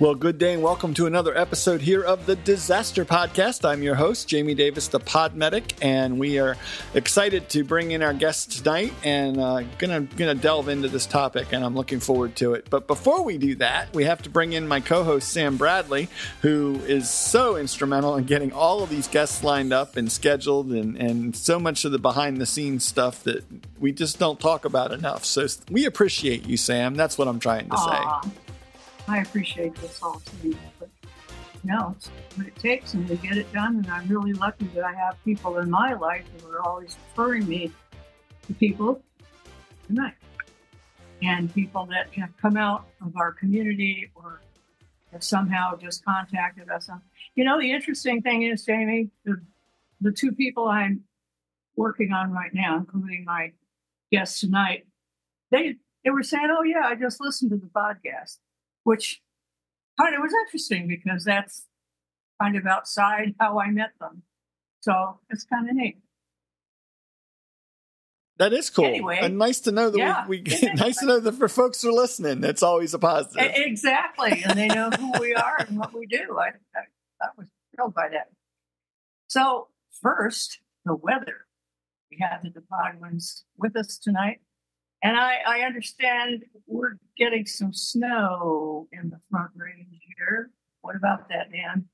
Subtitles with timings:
[0.00, 3.64] Well, good day and welcome to another episode here of the Disaster Podcast.
[3.66, 6.56] I'm your host, Jamie Davis, the Pod Medic, and we are
[6.94, 11.52] excited to bring in our guest tonight and uh, gonna gonna delve into this topic,
[11.52, 12.68] and I'm looking forward to it.
[12.70, 16.08] But before we do that, we have to bring in my co-host Sam Bradley,
[16.42, 20.96] who is so instrumental in getting all of these guests lined up and scheduled, and
[20.96, 23.44] and so much of the behind the scenes stuff that
[23.78, 25.24] we just don't talk about enough.
[25.24, 26.96] So we appreciate you, Sam.
[26.96, 28.24] That's what I'm trying to Aww.
[28.24, 28.30] say.
[29.06, 30.56] I appreciate this all too.
[30.78, 30.88] But
[31.62, 33.76] no, it's what it takes and to get it done.
[33.76, 37.46] And I'm really lucky that I have people in my life who are always referring
[37.46, 37.72] me
[38.46, 39.02] to people
[39.86, 40.14] tonight.
[41.22, 44.40] And people that have come out of our community or
[45.12, 46.90] have somehow just contacted us.
[47.34, 49.40] You know, the interesting thing is, Jamie, the,
[50.00, 51.04] the two people I'm
[51.76, 53.52] working on right now, including my
[54.12, 54.86] guest tonight,
[55.50, 58.38] they they were saying, "Oh yeah, I just listened to the podcast."
[58.84, 59.22] Which
[60.00, 61.66] kind of was interesting because that's
[62.40, 64.22] kind of outside how I met them.
[64.80, 65.98] So it's kind of neat.
[68.38, 68.86] That is cool.
[68.86, 71.82] Anyway, and nice to know that yeah, we, we nice to know that for folks
[71.82, 73.52] who are listening, it's always a positive.
[73.54, 76.36] Exactly, and they know who we are and what we do.
[76.38, 76.80] I, I,
[77.22, 78.30] I was thrilled by that.
[79.28, 79.68] So
[80.02, 81.46] first, the weather.
[82.10, 84.40] We have the DePodwins with us tonight.
[85.04, 90.50] And I, I understand we're getting some snow in the front range here.
[90.80, 91.84] What about that, Dan?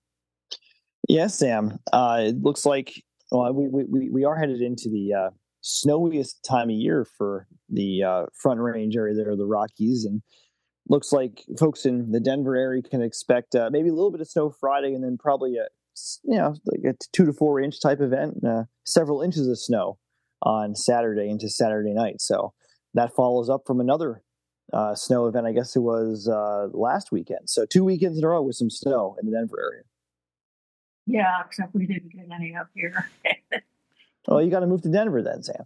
[1.09, 1.81] Yes, Sam.
[1.93, 3.03] Uh, it looks like
[3.33, 5.31] well, we, we, we are headed into the uh,
[5.61, 10.05] snowiest time of year for the uh, front range area there, the Rockies.
[10.05, 10.23] And
[10.89, 14.29] looks like folks in the Denver area can expect uh, maybe a little bit of
[14.29, 15.67] snow Friday and then probably a,
[16.23, 19.99] you know, like a two to four inch type event, uh, several inches of snow
[20.43, 22.21] on Saturday into Saturday night.
[22.21, 22.53] So
[22.95, 24.23] that follows up from another
[24.73, 25.47] uh, snow event.
[25.47, 27.49] I guess it was uh, last weekend.
[27.51, 29.83] So two weekends in a row with some snow in the Denver area.
[31.07, 33.11] Yeah, except we didn't get any up here.
[34.29, 35.65] well, you got to move to Denver then, Sam.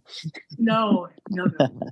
[0.57, 1.79] no, no, no.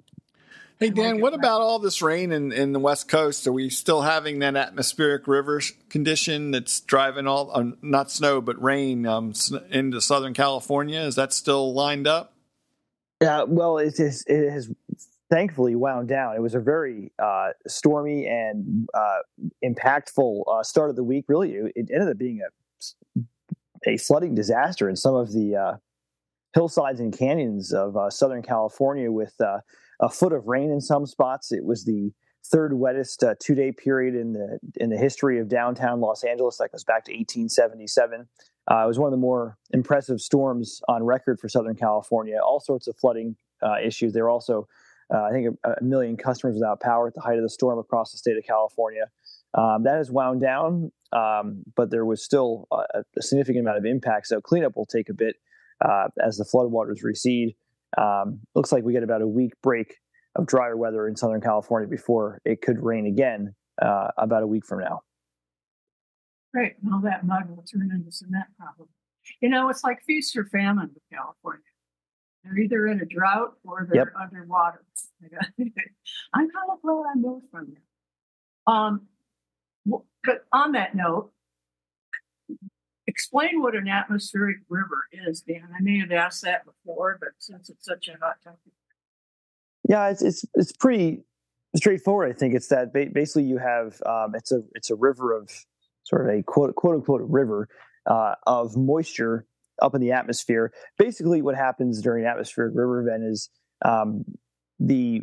[0.79, 3.47] Hey Dan, what about all this rain in, in the West Coast?
[3.47, 8.61] Are we still having that atmospheric river condition that's driving all uh, not snow but
[8.61, 9.33] rain um,
[9.69, 10.99] into Southern California?
[10.99, 12.33] Is that still lined up?
[13.21, 14.69] Yeah, well, it, is, it has
[15.33, 16.35] thankfully wound down.
[16.35, 19.19] It was a very uh, stormy and uh,
[19.65, 21.25] impactful uh, start of the week.
[21.27, 23.21] Really, it, ended up being a
[23.85, 25.73] a flooding disaster in some of the uh,
[26.53, 29.59] hillsides and canyons of uh, Southern California, with uh,
[29.99, 31.51] a foot of rain in some spots.
[31.51, 32.11] It was the
[32.45, 36.57] third wettest two day period in the in the history of downtown Los Angeles.
[36.57, 38.21] That goes back to 1877.
[38.21, 38.27] it
[38.69, 42.37] was one of the more impressive storms on record for Southern California.
[42.37, 43.35] All sorts of flooding
[43.83, 44.13] issues.
[44.13, 44.67] They were also
[45.13, 47.77] uh, I think a, a, million customers without power at the height of the storm
[47.77, 49.09] across the state of California.
[49.55, 53.85] Um, that has wound down, um, but there was still a, a, significant amount of
[53.85, 54.27] impact.
[54.27, 55.35] So cleanup will take a bit
[55.85, 57.55] uh, as the floodwaters recede.
[57.95, 59.97] Um, looks like we get about a week break
[60.35, 64.65] of drier weather in Southern California before it could rain again uh, about a week
[64.65, 65.01] from now.
[66.51, 66.73] Great.
[66.83, 68.87] Well, that mud will turn into cement probably.
[69.41, 71.61] You know, it's like feast or famine with California.
[72.43, 74.13] They're either in a drought or they're yep.
[74.19, 74.83] underwater.
[75.59, 78.75] I'm kind of glad I moved from there.
[78.75, 79.07] Um,
[79.85, 81.31] but on that note,
[83.07, 85.69] explain what an atmospheric river is, Dan.
[85.75, 88.73] I may have asked that before, but since it's such a hot topic.
[89.87, 91.23] Yeah, it's it's it's pretty
[91.75, 92.33] straightforward.
[92.33, 95.49] I think it's that basically you have um, it's a it's a river of
[96.03, 97.67] sort of a quote quote unquote river
[98.05, 99.45] uh, of moisture
[99.81, 100.71] up in the atmosphere.
[100.97, 103.49] Basically, what happens during atmospheric river event is
[103.83, 104.23] um,
[104.79, 105.21] the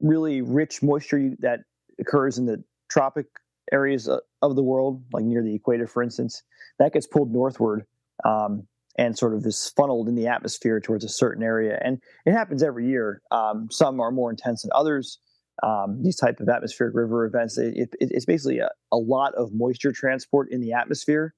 [0.00, 1.60] really rich moisture that
[2.00, 3.26] occurs in the tropic
[3.70, 6.42] areas of the world, like near the equator, for instance,
[6.78, 7.84] that gets pulled northward
[8.24, 8.66] um,
[8.98, 11.78] and sort of is funneled in the atmosphere towards a certain area.
[11.82, 13.22] And it happens every year.
[13.30, 15.18] Um, some are more intense than others.
[15.62, 19.52] Um, these type of atmospheric river events, it, it, it's basically a, a, lot of
[19.52, 21.34] moisture transport in the atmosphere.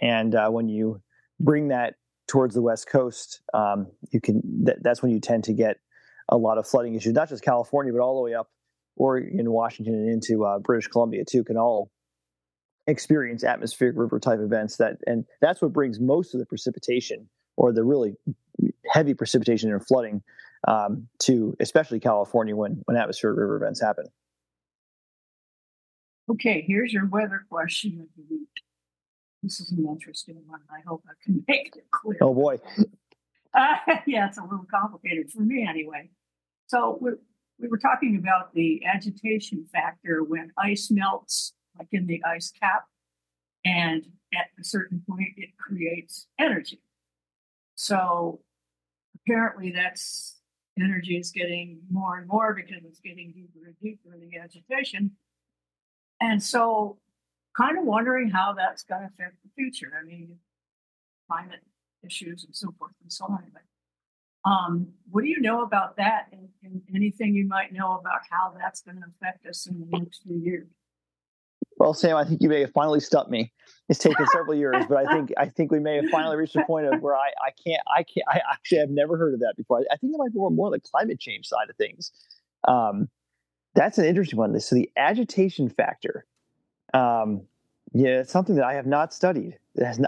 [0.00, 1.02] And uh, when you
[1.40, 1.94] bring that
[2.26, 5.78] towards the west coast, um, you can th- that's when you tend to get
[6.28, 7.12] a lot of flooding issues.
[7.12, 8.48] Not just California, but all the way up
[8.96, 11.44] Oregon, Washington, and into uh, British Columbia too.
[11.44, 11.90] Can all
[12.86, 17.72] experience atmospheric river type events that, and that's what brings most of the precipitation or
[17.72, 18.14] the really
[18.90, 20.22] heavy precipitation and flooding
[20.66, 24.06] um, to especially California when when atmospheric river events happen.
[26.30, 28.48] Okay, here's your weather question of the week.
[29.42, 30.60] This is an interesting one.
[30.70, 32.18] I hope I can make it clear.
[32.20, 32.58] Oh boy.
[33.54, 33.76] Uh,
[34.06, 36.10] yeah, it's a little complicated for me anyway.
[36.66, 37.12] So we
[37.60, 42.84] we were talking about the agitation factor when ice melts like in the ice cap.
[43.64, 44.04] And
[44.34, 46.80] at a certain point, it creates energy.
[47.74, 48.40] So
[49.16, 50.40] apparently, that's
[50.80, 55.12] energy is getting more and more because it's getting deeper and deeper in the agitation.
[56.20, 56.98] And so,
[57.58, 59.92] kind of wondering how that's going to affect the future.
[60.00, 60.36] I mean,
[61.30, 61.60] climate
[62.04, 63.44] issues and so forth and so on.
[63.52, 68.20] But um, what do you know about that and, and, anything you might know about
[68.30, 70.68] how that's going to affect us in the next few years?
[71.76, 73.52] Well, Sam, I think you may have finally stumped me.
[73.88, 76.64] It's taken several years, but I think I think we may have finally reached a
[76.64, 79.54] point of where I, I can't I can't I actually have never heard of that
[79.56, 79.80] before.
[79.80, 82.12] I, I think it might be more, more the climate change side of things.
[82.66, 83.08] Um,
[83.74, 84.58] that's an interesting one.
[84.60, 86.26] So the agitation factor,
[86.94, 87.42] um,
[87.92, 89.58] yeah, it's something that I have not studied.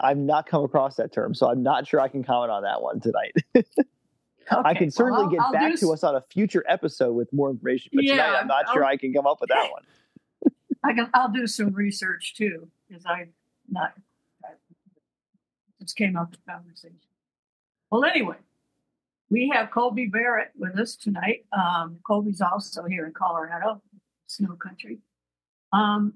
[0.03, 2.83] I've not come across that term, so I'm not sure I can comment on that
[2.83, 3.35] one tonight.
[4.53, 7.33] Okay, I can certainly well, get I'll back to us on a future episode with
[7.33, 9.71] more information, but yeah, tonight I'm not I'll, sure I can come up with that
[9.71, 10.53] one.
[10.83, 11.09] I can.
[11.15, 13.29] I'll do some research too because I
[13.69, 13.93] not
[14.45, 14.49] I
[15.81, 16.99] just came up with conversation.
[17.93, 18.37] Well, anyway,
[19.29, 21.45] we have Colby Barrett with us tonight.
[21.53, 23.81] Um, Colby's also here in Colorado,
[24.27, 24.99] snow country.
[25.73, 26.15] Um,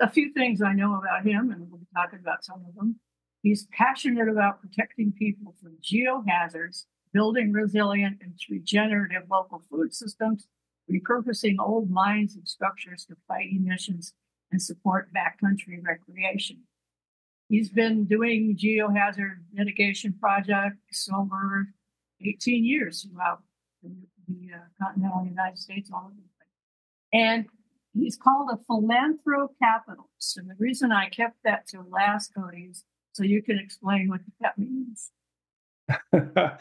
[0.00, 2.96] a few things I know about him, and we'll be talking about some of them.
[3.42, 10.46] He's passionate about protecting people from geohazards building resilient and regenerative local food systems,
[10.90, 14.14] repurposing old mines and structures to fight emissions
[14.52, 16.58] and support backcountry recreation.
[17.48, 21.68] He's been doing geohazard mitigation projects over
[22.24, 23.42] 18 years throughout
[23.82, 23.90] the,
[24.28, 26.30] the uh, continental United States, all over the.
[27.12, 27.46] And
[27.94, 30.36] he's called a philanthrocapitalist.
[30.36, 34.20] And the reason I kept that to last, Cody, is so you can explain what
[34.40, 35.10] that means.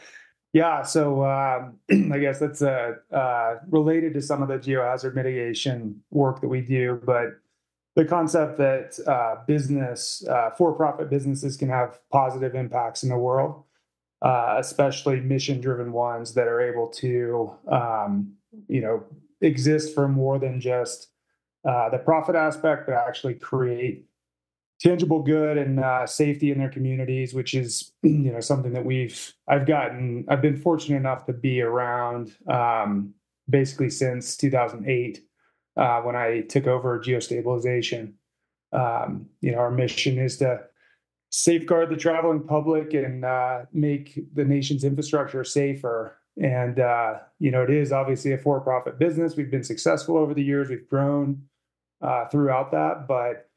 [0.54, 1.78] Yeah, so um,
[2.12, 6.62] I guess that's uh, uh, related to some of the geohazard mitigation work that we
[6.62, 7.38] do, but
[7.96, 13.64] the concept that uh, business, uh, for-profit businesses, can have positive impacts in the world,
[14.22, 18.34] uh, especially mission-driven ones that are able to, um,
[18.68, 19.04] you know,
[19.42, 21.10] exist for more than just
[21.70, 24.04] uh, the profit aspect, but actually create
[24.82, 29.34] tangible good and uh, safety in their communities, which is you know something that we've
[29.48, 33.14] I've gotten I've been fortunate enough to be around um,
[33.48, 35.22] basically since 2008
[35.78, 38.14] uh, when I took over geostabilization.
[38.72, 40.62] Um, you know, our mission is to
[41.30, 46.18] safeguard the traveling public and uh, make the nation's infrastructure safer.
[46.42, 49.36] And uh, you know, it is obviously a for-profit business.
[49.36, 50.70] We've been successful over the years.
[50.70, 51.44] We've grown
[52.02, 53.50] uh, throughout that, but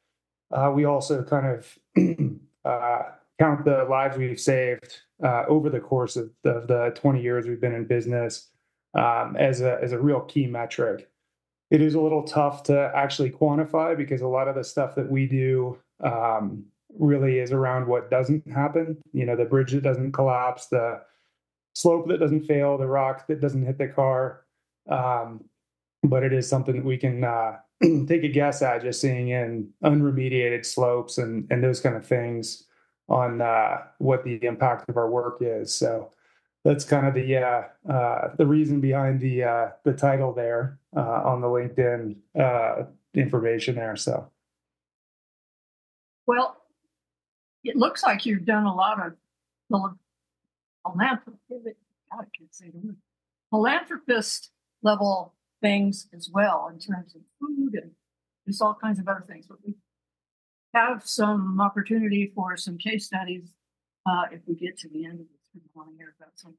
[0.52, 1.78] uh, we also kind of
[2.64, 3.02] uh,
[3.38, 7.46] count the lives we've saved uh, over the course of the, of the, 20 years
[7.46, 8.50] we've been in business
[8.94, 11.08] um, as a as a real key metric.
[11.70, 15.10] It is a little tough to actually quantify because a lot of the stuff that
[15.10, 16.64] we do um,
[16.98, 18.98] really is around what doesn't happen.
[19.14, 21.00] You know, the bridge that doesn't collapse, the
[21.74, 24.42] slope that doesn't fail, the rock that doesn't hit the car.
[24.88, 25.44] Um,
[26.02, 27.56] but it is something that we can uh,
[28.06, 32.64] take a guess at just seeing in unremediated slopes and and those kind of things
[33.08, 35.74] on uh, what the impact of our work is.
[35.74, 36.12] So
[36.64, 37.62] that's kind of the uh,
[37.92, 43.74] uh, the reason behind the uh, the title there uh, on the LinkedIn uh, information
[43.74, 43.96] there.
[43.96, 44.30] So,
[46.26, 46.56] well,
[47.64, 49.14] it looks like you've done a lot of
[50.84, 51.40] philanthropist,
[53.50, 54.50] philanthropist
[54.82, 57.92] level things as well in terms of food and
[58.46, 59.46] just all kinds of other things.
[59.48, 59.74] But we
[60.74, 63.54] have some opportunity for some case studies
[64.06, 65.50] uh, if we get to the end of this.
[65.54, 66.58] We want to hear about something.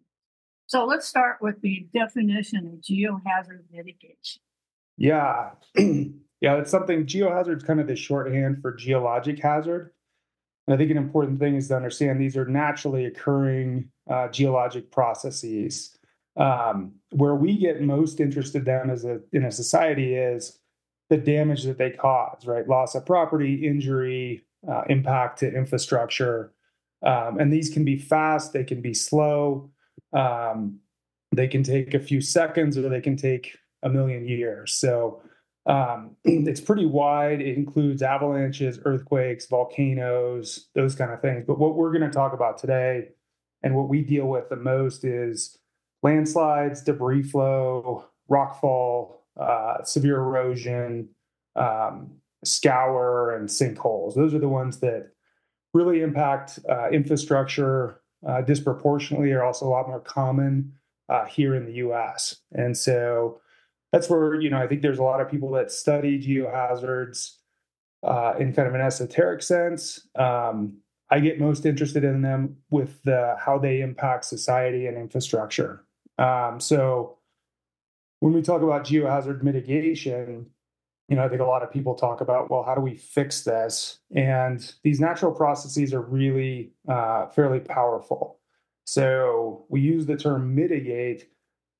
[0.65, 4.41] So let's start with the definition of geohazard mitigation.
[4.97, 5.51] Yeah.
[5.75, 9.91] yeah, it's something geohazard is kind of the shorthand for geologic hazard.
[10.67, 14.91] And I think an important thing is to understand these are naturally occurring uh, geologic
[14.91, 15.97] processes
[16.37, 20.59] um, where we get most interested then as a in a society is
[21.09, 22.67] the damage that they cause, right?
[22.67, 26.53] Loss of property, injury, uh, impact to infrastructure,
[27.03, 29.69] um, and these can be fast, they can be slow,
[30.13, 30.79] um,
[31.35, 34.73] they can take a few seconds, or they can take a million years.
[34.75, 35.21] So
[35.65, 37.41] um, it's pretty wide.
[37.41, 41.43] It includes avalanches, earthquakes, volcanoes, those kind of things.
[41.45, 43.09] But what we're going to talk about today,
[43.61, 45.57] and what we deal with the most is
[46.03, 51.09] landslides, debris flow, rockfall, uh, severe erosion,
[51.55, 52.11] um,
[52.43, 54.15] scour, and sinkholes.
[54.15, 55.11] Those are the ones that
[55.73, 60.73] really impact uh, infrastructure uh, disproportionately, are also a lot more common
[61.09, 62.37] uh, here in the US.
[62.53, 63.41] And so
[63.91, 67.37] that's where, you know, I think there's a lot of people that study geohazards
[68.03, 70.07] uh, in kind of an esoteric sense.
[70.15, 70.77] Um,
[71.09, 75.85] I get most interested in them with the how they impact society and infrastructure.
[76.17, 77.17] Um, so
[78.19, 80.47] when we talk about geohazard mitigation,
[81.09, 83.43] you know, I think a lot of people talk about, well, how do we fix
[83.43, 83.99] this?
[84.15, 88.39] And these natural processes are really uh, fairly powerful.
[88.85, 91.29] So we use the term mitigate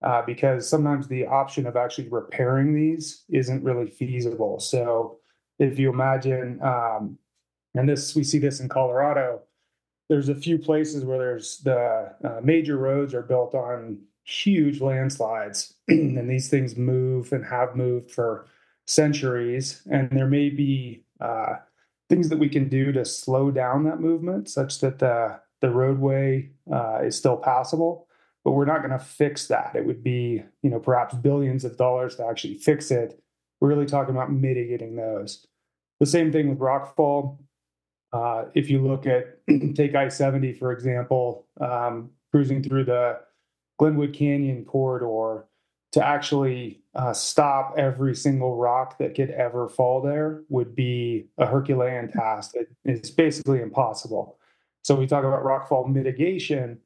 [0.03, 4.59] uh, because sometimes the option of actually repairing these isn't really feasible.
[4.59, 5.19] So
[5.59, 7.17] if you imagine, um,
[7.73, 9.41] and this we see this in Colorado,
[10.09, 15.73] there's a few places where there's the uh, major roads are built on huge landslides,
[15.87, 18.47] and these things move and have moved for
[18.85, 21.55] centuries, and there may be uh,
[22.09, 26.49] things that we can do to slow down that movement such that the the roadway
[26.73, 28.07] uh, is still passable
[28.43, 29.71] but we're not going to fix that.
[29.75, 33.21] It would be you know perhaps billions of dollars to actually fix it.
[33.59, 35.45] We're really talking about mitigating those.
[35.99, 37.37] The same thing with rockfall.
[38.11, 39.39] Uh, if you look at
[39.75, 43.17] take i-70 for example um, cruising through the
[43.83, 45.45] glenwood canyon corridor
[45.91, 51.45] to actually uh, stop every single rock that could ever fall there would be a
[51.45, 52.55] Herculean task.
[52.85, 54.37] it's basically impossible.
[54.83, 56.79] So we talk about rockfall mitigation.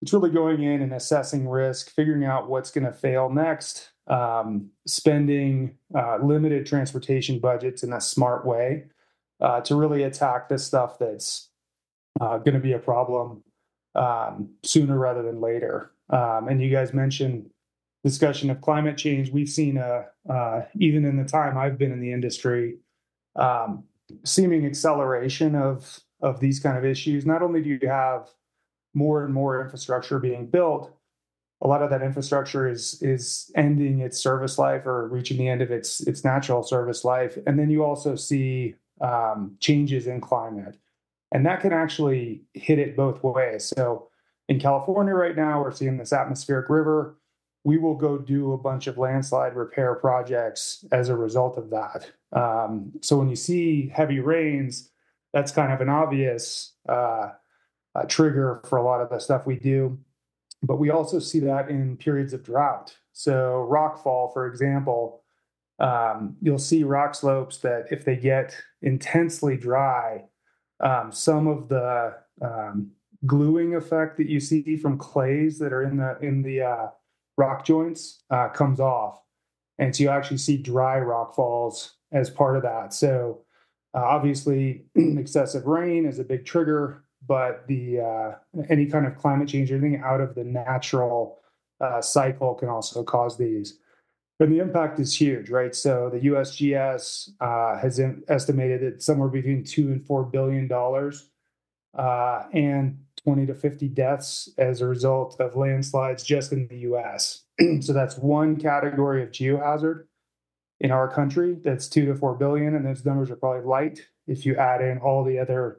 [0.00, 4.68] It's really going in and assessing risk, figuring out what's going to fail next, um,
[4.84, 8.86] spending uh, limited transportation budgets in a smart way
[9.40, 11.50] uh, to really attack the stuff that's
[12.20, 13.44] uh, going to be a problem
[13.94, 15.92] um, sooner rather than later.
[16.12, 17.50] Um, and you guys mentioned
[18.04, 22.00] discussion of climate change, we've seen a uh, even in the time I've been in
[22.00, 22.76] the industry,
[23.36, 23.84] um,
[24.24, 27.26] seeming acceleration of of these kind of issues.
[27.26, 28.28] Not only do you have
[28.94, 30.94] more and more infrastructure being built,
[31.62, 35.62] a lot of that infrastructure is is ending its service life or reaching the end
[35.62, 40.76] of its its natural service life, and then you also see um, changes in climate,
[41.32, 43.64] and that can actually hit it both ways.
[43.64, 44.08] So
[44.48, 47.16] in California right now, we're seeing this atmospheric river
[47.64, 52.10] we will go do a bunch of landslide repair projects as a result of that.
[52.32, 54.90] Um, so when you see heavy rains,
[55.32, 57.30] that's kind of an obvious uh,
[57.94, 59.98] uh, trigger for a lot of the stuff we do.
[60.62, 62.96] But we also see that in periods of drought.
[63.12, 65.22] So rockfall, for example,
[65.78, 70.24] um, you'll see rock slopes that if they get intensely dry,
[70.80, 72.90] um, some of the um,
[73.26, 76.86] gluing effect that you see from clays that are in the in the uh,
[77.36, 79.22] rock joints uh, comes off.
[79.78, 82.92] And so you actually see dry rock falls as part of that.
[82.92, 83.40] So
[83.94, 89.48] uh, obviously, excessive rain is a big trigger, but the uh, any kind of climate
[89.48, 91.38] change, anything out of the natural
[91.80, 93.78] uh, cycle, can also cause these.
[94.40, 95.72] And the impact is huge, right?
[95.72, 101.30] So the USGS uh, has estimated that somewhere between two and four billion dollars,
[101.96, 107.44] uh, and 20 to 50 deaths as a result of landslides just in the US.
[107.80, 110.04] so that's one category of geohazard
[110.80, 114.00] in our country that's two to four billion, and those numbers are probably light.
[114.26, 115.78] If you add in all the other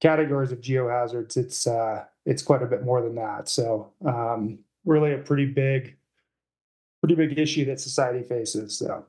[0.00, 3.48] categories of geohazards, it's uh, it's quite a bit more than that.
[3.48, 5.96] So um, really a pretty big,
[7.02, 8.78] pretty big issue that society faces.
[8.78, 9.04] So.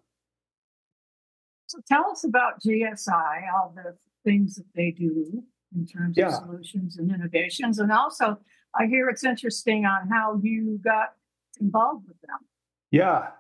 [1.68, 5.44] So tell us about GSI, all the things that they do
[5.76, 6.28] in terms yeah.
[6.28, 7.80] of solutions and innovations.
[7.80, 8.40] And also,
[8.74, 11.14] I hear it's interesting on how you got
[11.60, 12.40] involved with them.
[12.92, 13.32] Yeah.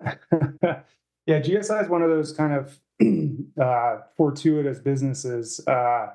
[1.26, 2.80] yeah, GSI is one of those kind of
[3.62, 5.66] uh, fortuitous businesses.
[5.68, 6.08] Uh,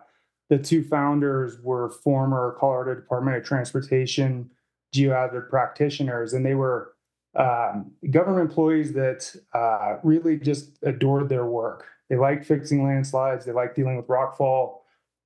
[0.48, 4.50] the two founders were former Colorado Department of Transportation
[4.94, 6.94] geohazard practitioners, and they were
[7.36, 11.86] um, government employees that uh, really just adored their work.
[12.08, 14.79] They liked fixing landslides, they liked dealing with rockfall,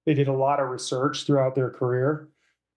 [0.06, 2.28] they did a lot of research throughout their career.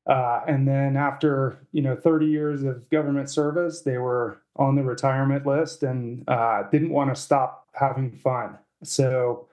[0.08, 4.84] Uh, and then after you know 30 years of government service, they were on the
[4.84, 8.58] retirement list and uh, didn't want to stop having fun.
[8.84, 9.48] So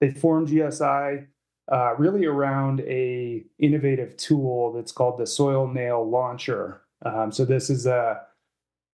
[0.00, 1.26] they formed GSI
[1.70, 6.80] uh, really around a innovative tool that's called the soil nail launcher.
[7.04, 8.22] Um, so this is a,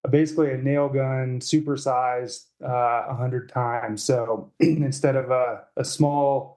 [0.02, 4.02] a, basically a nail gun supersized uh, 100 times.
[4.02, 6.53] So instead of a, a small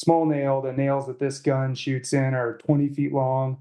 [0.00, 0.62] small nail.
[0.62, 3.58] The nails that this gun shoots in are 20 feet long,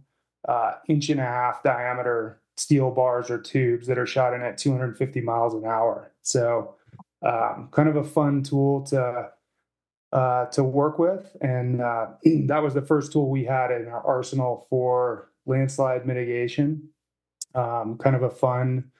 [0.48, 4.58] uh, inch and a half diameter steel bars or tubes that are shot in at
[4.58, 6.14] 250 miles an hour.
[6.22, 6.76] So,
[7.26, 9.32] um, kind of a fun tool to
[10.12, 12.08] uh, to work with, and uh,
[12.48, 16.90] that was the first tool we had in our arsenal for landslide mitigation.
[17.54, 18.92] Um, kind of a fun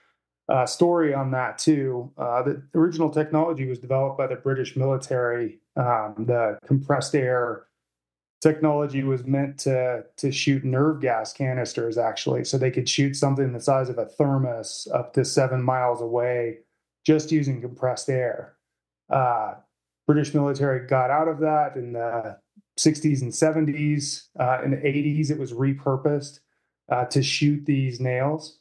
[0.50, 2.10] uh, story on that too.
[2.18, 7.66] Uh, the original technology was developed by the British military Um, the compressed air
[8.42, 13.52] technology was meant to to shoot nerve gas canisters actually, so they could shoot something
[13.52, 16.58] the size of a thermos up to seven miles away
[17.06, 18.56] just using compressed air.
[19.08, 19.54] Uh,
[20.06, 22.36] British military got out of that in the
[22.78, 24.28] 60s and 70s.
[24.38, 26.40] Uh, in the 80s, it was repurposed
[26.90, 28.59] uh, to shoot these nails.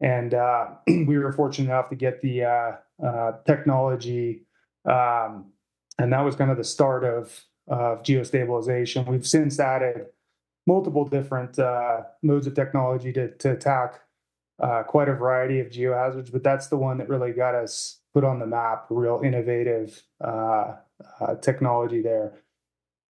[0.00, 2.72] And uh, we were fortunate enough to get the uh,
[3.04, 4.46] uh, technology.
[4.84, 5.52] Um,
[5.98, 9.06] and that was kind of the start of, of geostabilization.
[9.06, 10.06] We've since added
[10.66, 14.00] multiple different uh, modes of technology to, to attack
[14.86, 18.38] quite a variety of geohazards, but that's the one that really got us put on
[18.40, 20.02] the map, real innovative
[21.40, 22.34] technology there.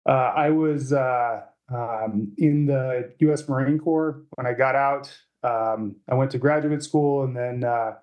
[0.07, 3.49] I was um, in the U.S.
[3.49, 5.13] Marine Corps when I got out.
[5.43, 7.95] Um, I went to graduate school and then uh,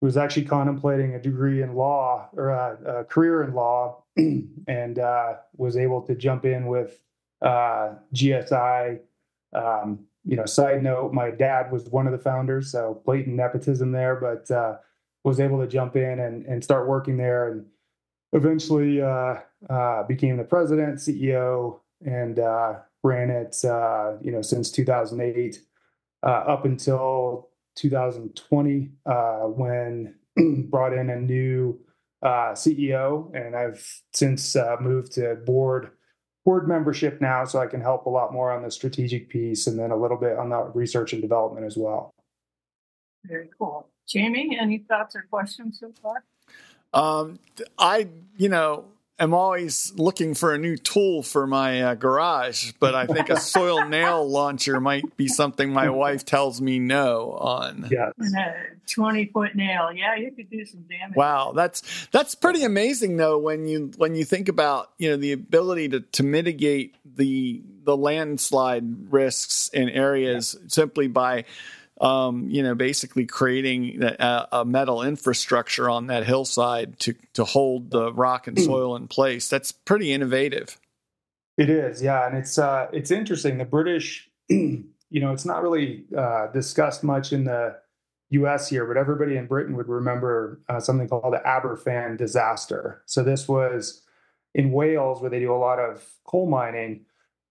[0.00, 5.34] was actually contemplating a degree in law or a, a career in law, and uh,
[5.56, 7.00] was able to jump in with
[7.42, 9.00] uh, GSI.
[9.54, 13.92] Um, you know, side note, my dad was one of the founders, so blatant nepotism
[13.92, 14.76] there, but uh,
[15.22, 17.66] was able to jump in and, and start working there and
[18.34, 19.36] eventually uh,
[19.70, 25.60] uh, became the president, CEO, and uh, ran it, uh, you know, since 2008 uh,
[26.28, 30.14] up until 2020 uh, when
[30.70, 31.78] brought in a new
[32.24, 35.90] CEO, and I've since moved to board
[36.44, 39.78] board membership now, so I can help a lot more on the strategic piece, and
[39.78, 42.14] then a little bit on the research and development as well.
[43.24, 44.58] Very cool, Jamie.
[44.60, 46.24] Any thoughts or questions so far?
[46.92, 47.38] Um,
[47.78, 48.84] I, you know,
[49.18, 53.38] am always looking for a new tool for my uh, garage, but I think a
[53.38, 57.88] soil nail launcher might be something my wife tells me no on.
[57.90, 58.10] Yeah,
[58.92, 59.92] twenty foot nail.
[59.92, 61.16] Yeah, you could do some damage.
[61.16, 65.32] Wow, that's that's pretty amazing though when you when you think about you know the
[65.32, 70.66] ability to to mitigate the the landslide risks in areas yeah.
[70.68, 71.44] simply by
[72.00, 77.90] um, you know, basically creating a, a, metal infrastructure on that hillside to to hold
[77.90, 79.48] the rock and soil in place.
[79.48, 80.76] That's pretty innovative.
[81.56, 83.58] It is, yeah, and it's uh, it's interesting.
[83.58, 87.76] The British, you know, it's not really uh, discussed much in the
[88.30, 88.68] U.S.
[88.68, 93.02] here, but everybody in Britain would remember uh, something called the Aberfan disaster.
[93.06, 94.02] So this was
[94.52, 97.06] in Wales, where they do a lot of coal mining.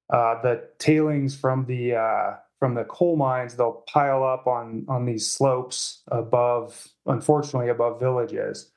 [0.09, 5.03] Uh, the tailings from the uh, from the coal mines they'll pile up on on
[5.03, 8.71] these slopes above unfortunately above villages.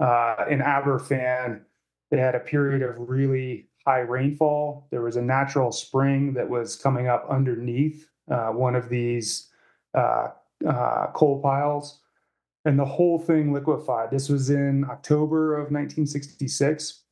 [0.00, 1.60] Uh, in aberfan
[2.10, 4.88] they had a period of really high rainfall.
[4.90, 9.50] There was a natural spring that was coming up underneath uh, one of these
[9.92, 10.28] uh,
[10.66, 12.00] uh coal piles.
[12.64, 14.10] And the whole thing liquefied.
[14.10, 17.02] This was in october of 1966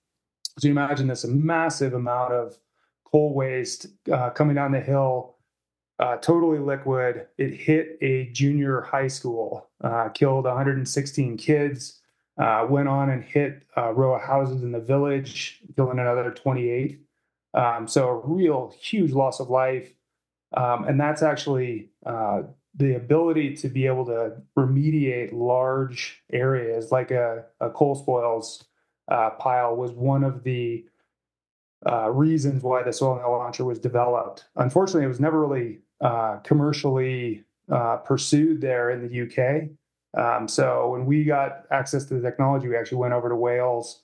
[0.59, 2.57] so you imagine this massive amount of
[3.05, 5.34] coal waste uh, coming down the hill
[5.99, 7.27] uh, totally liquid.
[7.39, 12.01] It hit a junior high school, uh, killed 116 kids,
[12.39, 17.01] uh, went on and hit a row of houses in the village, killing another 28.
[17.55, 19.93] Um, so a real huge loss of life.
[20.57, 22.43] Um, and that's actually uh,
[22.77, 28.65] the ability to be able to remediate large areas like a, a coal spoils
[29.09, 30.85] uh, pile was one of the
[31.87, 34.47] uh, reasons why the soil nail launcher was developed.
[34.57, 39.69] Unfortunately, it was never really uh, commercially uh, pursued there in the UK.
[40.17, 44.03] Um, so when we got access to the technology, we actually went over to Wales.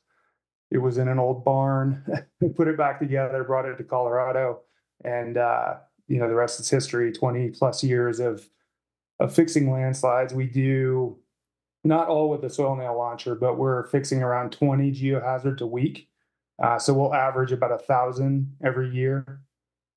[0.71, 2.05] It was in an old barn.
[2.41, 4.61] we put it back together, brought it to Colorado,
[5.05, 5.75] and uh,
[6.09, 7.13] you know the rest is history.
[7.13, 8.49] Twenty plus years of
[9.19, 10.33] of fixing landslides.
[10.33, 11.19] We do
[11.85, 16.09] not all with the soil nail launcher, but we're fixing around 20 geohazards a week.
[16.63, 19.41] Uh, so we'll average about a thousand every year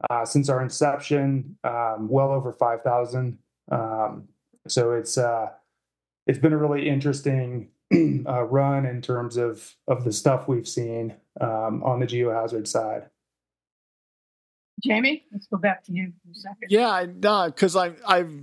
[0.09, 3.37] uh, since our inception, um, well over 5,000.
[3.71, 4.27] Um,
[4.67, 5.49] so it's uh,
[6.27, 7.69] it's been a really interesting
[8.27, 13.09] uh, run in terms of of the stuff we've seen um, on the geohazard side.
[14.83, 16.67] Jamie, let's go back to you for a second.
[16.69, 17.05] Yeah,
[17.47, 18.33] because I I've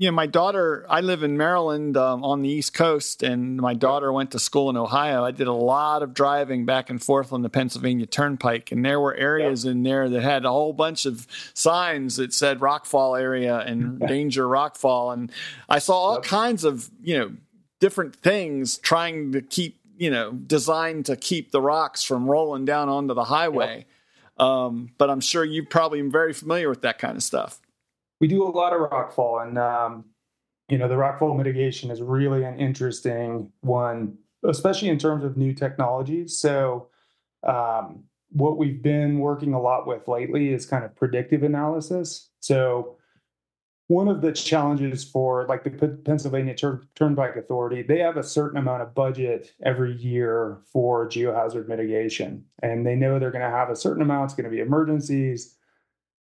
[0.00, 3.74] you know, my daughter, I live in Maryland um, on the East Coast, and my
[3.74, 5.22] daughter went to school in Ohio.
[5.22, 8.98] I did a lot of driving back and forth on the Pennsylvania Turnpike, and there
[8.98, 13.58] were areas in there that had a whole bunch of signs that said rockfall area
[13.58, 15.12] and danger rockfall.
[15.12, 15.30] And
[15.68, 16.22] I saw all yep.
[16.22, 17.32] kinds of, you know,
[17.78, 22.88] different things trying to keep, you know, designed to keep the rocks from rolling down
[22.88, 23.84] onto the highway.
[24.38, 24.46] Yep.
[24.46, 27.60] Um, but I'm sure you're probably very familiar with that kind of stuff
[28.20, 30.04] we do a lot of rockfall, and um,
[30.68, 35.52] you know the rockfall mitigation is really an interesting one, especially in terms of new
[35.52, 36.38] technologies.
[36.38, 36.88] So
[37.42, 42.30] um, what we've been working a lot with lately is kind of predictive analysis.
[42.40, 42.96] So
[43.90, 46.54] one of the challenges for like the Pennsylvania
[46.94, 52.44] Turnpike Authority, they have a certain amount of budget every year for geohazard mitigation.
[52.62, 55.56] And they know they're going to have a certain amount, it's going to be emergencies,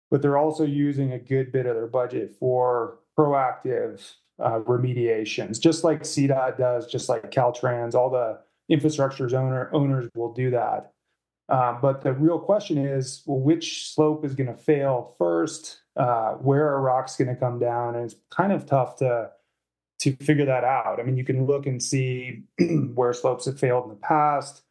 [0.09, 5.83] but they're also using a good bit of their budget for proactive uh, remediations, just
[5.83, 8.39] like CDOT does, just like Caltrans, all the
[8.69, 10.91] infrastructure's owner owners will do that.
[11.49, 15.81] Um, but the real question is, well, which slope is going to fail first?
[15.95, 17.95] Uh, where are rocks going to come down?
[17.95, 19.31] And it's kind of tough to
[19.99, 20.99] to figure that out.
[20.99, 22.43] I mean, you can look and see
[22.93, 24.61] where slopes have failed in the past.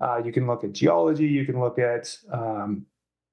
[0.00, 1.26] Uh, you can look at geology.
[1.26, 2.86] You can look at um,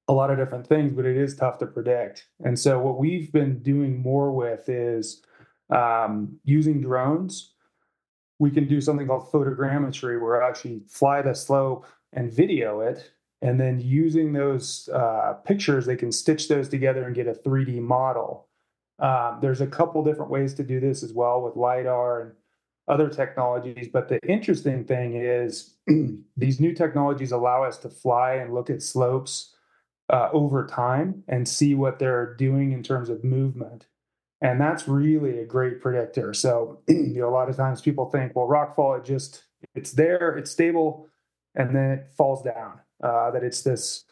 [0.09, 2.27] a lot of different things, but it is tough to predict.
[2.43, 5.21] And so, what we've been doing more with is
[5.69, 7.53] um, using drones.
[8.39, 13.11] We can do something called photogrammetry, where I actually fly the slope and video it.
[13.41, 17.79] And then using those uh, pictures, they can stitch those together and get a 3D
[17.79, 18.47] model.
[18.97, 22.31] Um, there's a couple different ways to do this as well with LiDAR and
[22.87, 23.87] other technologies.
[23.93, 25.75] But the interesting thing is,
[26.35, 29.55] these new technologies allow us to fly and look at slopes
[30.09, 33.87] uh, over time and see what they're doing in terms of movement.
[34.41, 36.33] And that's really a great predictor.
[36.33, 39.43] So, you know, a lot of times people think, well, rockfall, it just,
[39.75, 41.07] it's there, it's stable
[41.55, 42.79] and then it falls down.
[43.01, 44.03] Uh, that it's this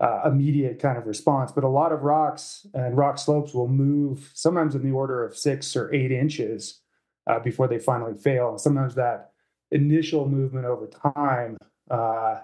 [0.00, 1.50] uh, immediate kind of response.
[1.50, 5.36] But a lot of rocks and rock slopes will move sometimes in the order of
[5.36, 6.80] six or eight inches
[7.26, 8.50] uh, before they finally fail.
[8.50, 9.30] And sometimes that
[9.70, 11.56] initial movement over time
[11.90, 12.40] uh,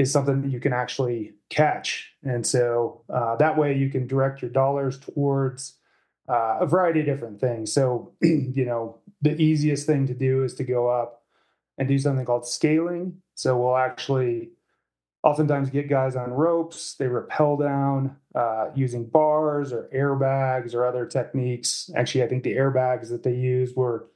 [0.00, 2.12] is something that you can actually catch.
[2.22, 5.74] And so uh, that way you can direct your dollars towards
[6.26, 7.70] uh, a variety of different things.
[7.72, 11.22] So, you know, the easiest thing to do is to go up
[11.76, 13.20] and do something called scaling.
[13.34, 14.52] So we'll actually
[15.22, 16.94] oftentimes get guys on ropes.
[16.94, 21.90] They rappel down uh, using bars or airbags or other techniques.
[21.94, 24.06] Actually, I think the airbags that they used were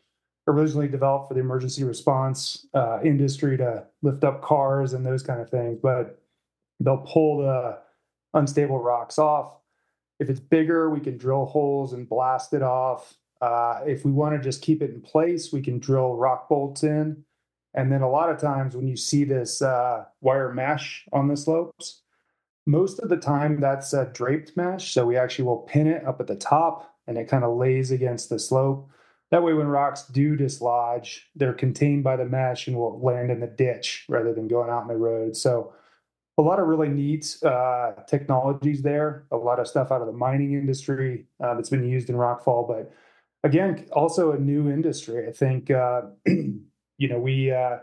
[0.46, 5.40] originally developed for the emergency response uh, industry to lift up cars and those kind
[5.40, 5.78] of things.
[5.82, 6.20] But
[6.80, 7.78] they'll pull the
[8.34, 9.52] unstable rocks off.
[10.20, 13.16] If it's bigger, we can drill holes and blast it off.
[13.40, 16.82] Uh, if we want to just keep it in place, we can drill rock bolts
[16.82, 17.24] in.
[17.74, 21.36] And then a lot of times when you see this uh, wire mesh on the
[21.36, 22.02] slopes,
[22.66, 24.94] most of the time that's a draped mesh.
[24.94, 27.90] So we actually will pin it up at the top and it kind of lays
[27.90, 28.88] against the slope.
[29.30, 33.40] That way, when rocks do dislodge, they're contained by the mesh and will land in
[33.40, 35.36] the ditch rather than going out in the road.
[35.36, 35.72] So,
[36.36, 39.24] a lot of really neat uh, technologies there.
[39.30, 42.66] A lot of stuff out of the mining industry uh, that's been used in rockfall,
[42.66, 42.92] but
[43.44, 45.28] again, also a new industry.
[45.28, 47.78] I think uh, you know, we uh,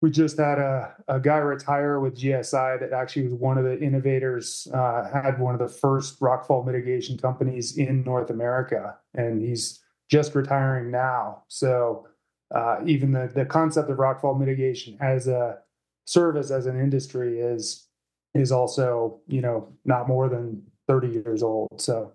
[0.00, 3.78] we just had a, a guy retire with GSI that actually was one of the
[3.80, 9.80] innovators, uh, had one of the first rockfall mitigation companies in North America, and he's
[10.12, 11.42] just retiring now.
[11.48, 12.06] So
[12.54, 15.58] uh, even the the concept of rockfall mitigation as a
[16.04, 17.88] service as an industry is
[18.34, 22.12] is also you know not more than 30 years old so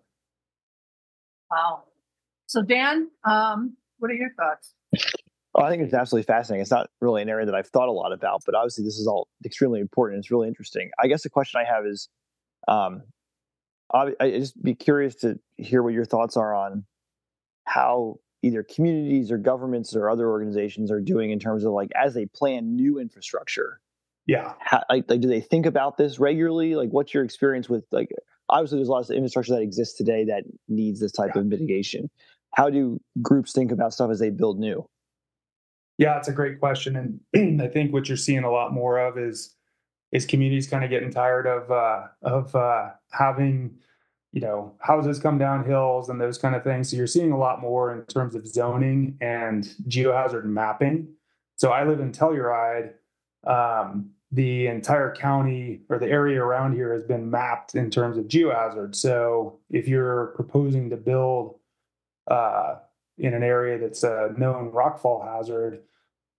[1.50, 1.84] wow
[2.46, 4.74] so dan um, what are your thoughts
[5.56, 6.62] Oh, I think it's absolutely fascinating.
[6.62, 9.08] It's not really an area that I've thought a lot about, but obviously this is
[9.08, 10.20] all extremely important.
[10.20, 10.92] It's really interesting.
[11.02, 12.10] I guess the question I have is,
[12.68, 13.02] um,
[13.92, 16.86] I, I just be curious to hear what your thoughts are on
[17.68, 22.14] how either communities or governments or other organizations are doing in terms of like as
[22.14, 23.80] they plan new infrastructure.
[24.26, 24.54] Yeah.
[24.60, 26.76] How, like, like, do they think about this regularly?
[26.76, 28.10] Like, what's your experience with like?
[28.50, 31.42] Obviously, there's a lot of infrastructure that exists today that needs this type yeah.
[31.42, 32.10] of mitigation.
[32.56, 34.88] How do groups think about stuff as they build new?
[35.98, 39.18] Yeah, it's a great question, and I think what you're seeing a lot more of
[39.18, 39.54] is
[40.12, 43.78] is communities kind of getting tired of uh, of uh, having
[44.38, 46.92] you know houses come down hills and those kind of things.
[46.92, 51.08] So you're seeing a lot more in terms of zoning and geohazard mapping.
[51.56, 52.92] So I live in Telluride.
[53.48, 58.26] Um, the entire county or the area around here has been mapped in terms of
[58.26, 58.96] geohazard.
[58.96, 61.56] So if you're proposing to build
[62.30, 62.76] uh,
[63.18, 65.80] in an area that's a known rockfall hazard,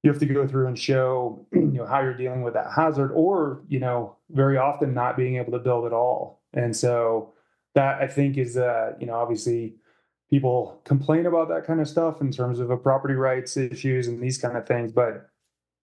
[0.05, 3.11] you have to go through and show you know how you're dealing with that hazard,
[3.11, 6.41] or you know very often not being able to build at all.
[6.55, 7.35] And so
[7.79, 9.75] that I think is uh, you know obviously
[10.29, 14.37] people complain about that kind of stuff in terms of property rights issues and these
[14.37, 15.31] kind of things, but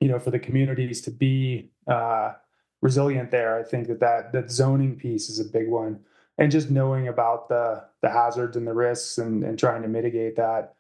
[0.02, 2.34] you know for the communities to be uh,
[2.82, 6.02] resilient there, I think that that that zoning piece is a big one
[6.38, 10.36] and just knowing about the the hazards and the risks and, and trying to mitigate
[10.36, 10.76] that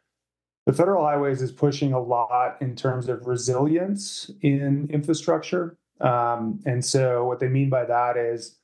[0.66, 5.78] the federal highways is pushing a lot in terms of resilience in infrastructure.
[6.02, 8.58] Um, and so, what they mean by that is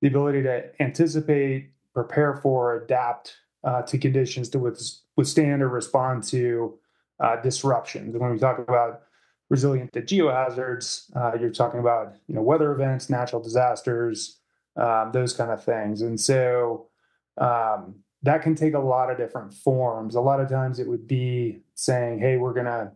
[0.00, 1.72] the ability to anticipate,
[2.04, 3.34] prepare for, adapt
[3.64, 4.58] uh, to conditions to
[5.16, 6.78] withstand or respond to
[7.20, 8.14] uh, disruptions.
[8.14, 9.02] And when we talk about
[9.50, 14.38] resilient to geohazards, uh, you're talking about you know weather events, natural disasters,
[14.76, 16.02] um, those kind of things.
[16.02, 16.88] And so
[17.36, 20.14] um, that can take a lot of different forms.
[20.14, 22.92] A lot of times it would be saying, hey, we're going to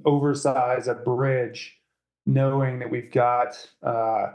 [0.04, 1.78] oversize a bridge,
[2.26, 4.32] knowing that we've got uh,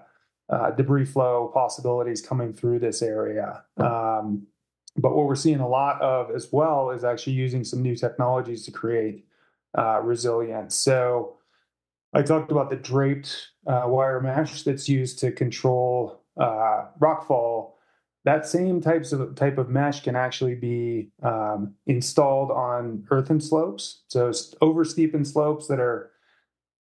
[0.50, 3.64] uh, debris flow possibilities coming through this area.
[3.78, 4.48] Um,
[4.98, 8.64] but what we're seeing a lot of as well is actually using some new technologies
[8.66, 9.26] to create
[9.78, 10.76] uh, resilience.
[10.76, 11.38] So
[12.14, 17.76] I talked about the draped uh, wire mesh that's used to control uh, rockfall
[18.26, 24.02] that same types of type of mesh can actually be um, installed on earthen slopes.
[24.08, 24.32] So
[24.62, 26.12] over steepened slopes that are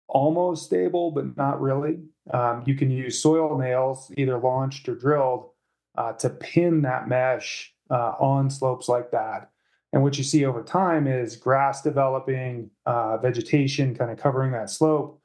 [0.08, 2.00] almost stable but not really.
[2.31, 5.49] Um, you can use soil nails, either launched or drilled,
[5.97, 9.49] uh, to pin that mesh uh, on slopes like that.
[9.93, 14.69] And what you see over time is grass developing, uh, vegetation kind of covering that
[14.69, 15.19] slope.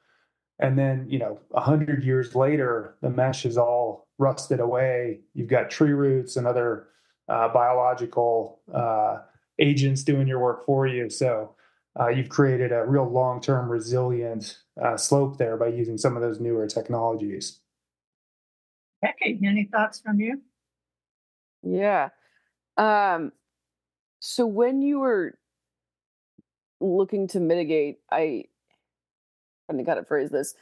[0.59, 5.19] And then, you know, a hundred years later, the mesh is all rusted away.
[5.33, 6.87] You've got tree roots and other
[7.29, 9.19] uh, biological uh,
[9.59, 11.09] agents doing your work for you.
[11.09, 11.55] So
[11.99, 16.21] uh, you've created a real long term resilient uh, slope there by using some of
[16.21, 17.59] those newer technologies.
[19.01, 20.41] Becky, any thoughts from you?
[21.63, 22.09] Yeah.
[22.77, 23.31] Um,
[24.19, 25.37] so when you were
[26.79, 28.45] looking to mitigate, I
[29.69, 30.53] I got to phrase this.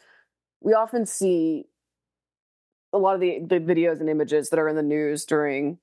[0.61, 1.65] We often see
[2.91, 5.77] a lot of the, the videos and images that are in the news during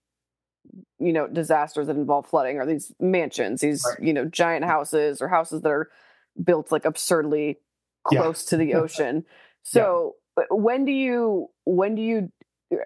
[0.99, 4.07] you know disasters that involve flooding are these mansions these right.
[4.07, 5.91] you know giant houses or houses that are
[6.43, 7.59] built like absurdly
[8.05, 8.51] close yeah.
[8.51, 9.25] to the ocean
[9.63, 10.45] so yeah.
[10.51, 12.33] when do you when do you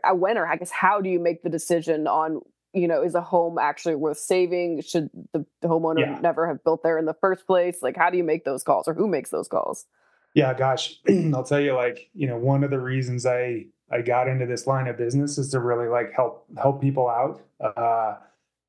[0.05, 2.41] uh, when or i guess how do you make the decision on
[2.73, 6.19] you know is a home actually worth saving should the, the homeowner yeah.
[6.21, 8.87] never have built there in the first place like how do you make those calls
[8.89, 9.87] or who makes those calls
[10.35, 10.97] yeah gosh
[11.35, 14.67] i'll tell you like you know one of the reasons i I got into this
[14.67, 17.43] line of business is to really like help help people out.
[17.61, 18.17] Uh,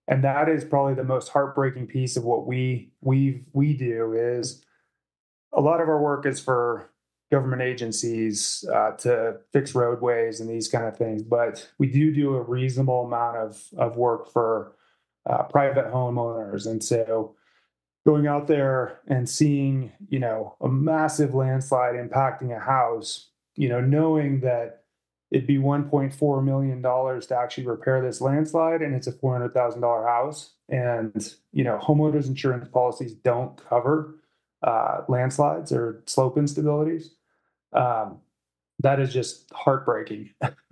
[0.08, 4.64] and that is probably the most heartbreaking piece of what we we we do is
[5.54, 6.90] a lot of our work is for
[7.32, 12.36] government agencies uh, to fix roadways and these kind of things but we do do
[12.36, 14.74] a reasonable amount of of work for
[15.28, 16.66] uh, private homeowners.
[16.66, 17.36] And so
[18.06, 23.82] going out there and seeing you know a massive landslide impacting a house you know
[23.82, 24.84] knowing that
[25.30, 30.54] it'd be 1.4 million dollars to actually repair this landslide and it's a $400000 house
[30.70, 34.16] and you know homeowners insurance policies don't cover
[34.64, 37.10] uh, landslides or slope instabilities
[37.74, 38.20] um,
[38.80, 40.30] that is just heartbreaking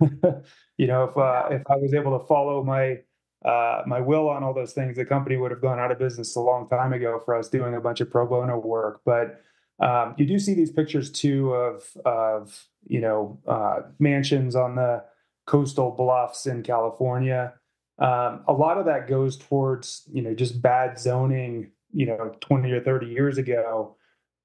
[0.78, 2.98] you know if uh, if i was able to follow my
[3.44, 6.34] uh, my will on all those things the company would have gone out of business
[6.36, 9.40] a long time ago for us doing a bunch of pro bono work but
[9.78, 15.04] um, you do see these pictures too of of you know uh, mansions on the
[15.46, 17.54] coastal bluffs in California.
[17.98, 21.72] Um, a lot of that goes towards you know just bad zoning.
[21.96, 23.96] You know, twenty or thirty years ago,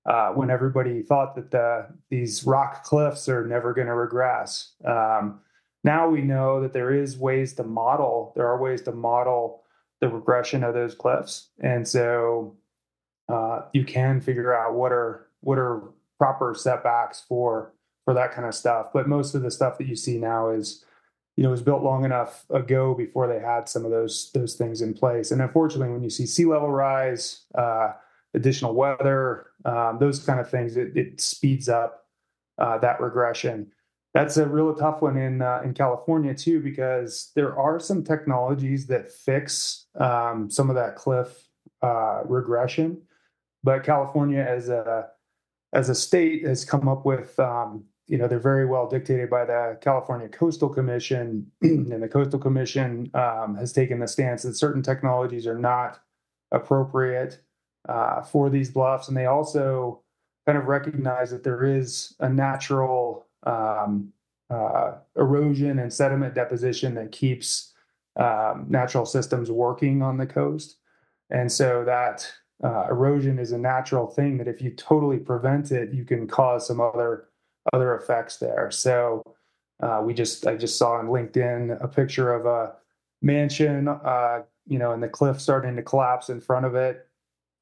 [0.05, 4.73] uh, when everybody thought that the these rock cliffs are never going to regress.
[4.85, 5.41] Um,
[5.83, 8.31] now we know that there is ways to model.
[8.35, 9.63] There are ways to model
[9.99, 12.55] the regression of those cliffs, and so
[13.27, 15.81] uh, you can figure out what are what are
[16.17, 17.73] proper setbacks for
[18.05, 18.87] for that kind of stuff.
[18.93, 20.85] But most of the stuff that you see now is,
[21.37, 24.81] you know, was built long enough ago before they had some of those those things
[24.81, 25.31] in place.
[25.31, 27.93] And unfortunately, when you see sea level rise, uh,
[28.33, 32.05] additional weather, um, those kind of things, it, it speeds up
[32.57, 33.71] uh, that regression.
[34.13, 38.87] That's a real tough one in uh, in California too, because there are some technologies
[38.87, 41.47] that fix um, some of that cliff
[41.81, 43.01] uh, regression
[43.63, 45.07] but California as a
[45.73, 49.45] as a state has come up with um, you know they're very well dictated by
[49.45, 54.83] the California Coastal Commission, and the Coastal Commission um, has taken the stance that certain
[54.83, 56.01] technologies are not
[56.51, 57.41] appropriate
[57.87, 60.01] uh, for these bluffs, and they also
[60.45, 64.11] kind of recognize that there is a natural um,
[64.49, 67.71] uh, erosion and sediment deposition that keeps
[68.19, 70.75] um, natural systems working on the coast,
[71.29, 72.29] and so that
[72.61, 76.67] uh, erosion is a natural thing that if you totally prevent it, you can cause
[76.67, 77.29] some other
[77.73, 78.71] other effects there.
[78.71, 79.23] So
[79.81, 82.73] uh, we just I just saw on LinkedIn a picture of a
[83.21, 87.07] mansion, uh, you know, and the cliff starting to collapse in front of it,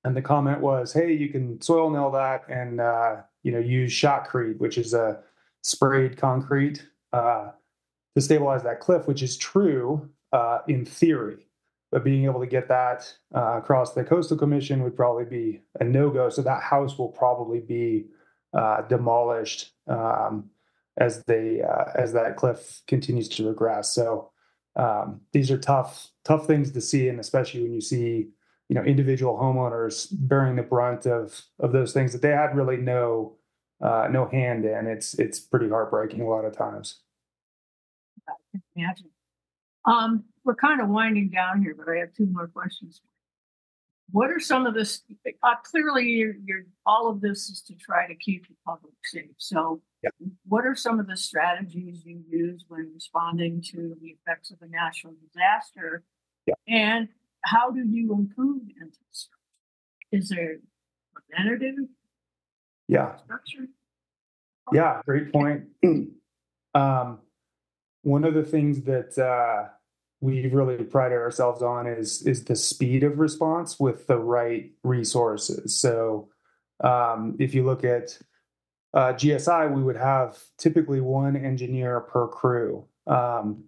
[0.04, 3.92] and the comment was, "Hey, you can soil nail that and uh, you know use
[3.94, 5.22] shotcrete, which is a
[5.64, 7.52] sprayed concrete uh,
[8.16, 11.48] to stabilize that cliff, which is true uh, in theory.
[11.92, 15.84] But being able to get that uh, across the coastal commission would probably be a
[15.84, 16.30] no go.
[16.30, 18.06] So that house will probably be
[18.90, 20.50] demolished um,
[20.98, 23.94] as they uh, as that cliff continues to regress.
[23.94, 24.32] So
[24.76, 28.30] um, these are tough tough things to see, and especially when you see
[28.70, 32.78] you know individual homeowners bearing the brunt of of those things that they had really
[32.78, 33.38] no
[33.82, 34.88] uh, no hand in.
[34.88, 37.02] It's it's pretty heartbreaking a lot of times.
[38.28, 39.10] I can imagine.
[39.86, 43.02] Um, we're kind of winding down here, but I have two more questions.
[44.12, 45.02] What are some of this?
[45.44, 49.30] Uh, clearly, you're, you're, all of this is to try to keep the public safe.
[49.38, 50.10] So, yeah.
[50.48, 54.68] what are some of the strategies you use when responding to the effects of a
[54.68, 56.04] natural disaster?
[56.48, 56.54] Yeah.
[56.68, 57.10] And
[57.44, 59.36] how do you improve infrastructure?
[60.12, 61.86] Is there a preventative?
[62.88, 63.18] Yeah.
[63.18, 63.68] Structure?
[64.72, 65.66] Yeah, great point.
[66.74, 67.20] um,
[68.04, 69.70] one of the things that uh,
[70.22, 75.80] we really pride ourselves on is is the speed of response with the right resources.
[75.80, 76.30] So,
[76.84, 78.18] um, if you look at
[78.94, 82.86] uh, GSI, we would have typically one engineer per crew.
[83.08, 83.66] Um,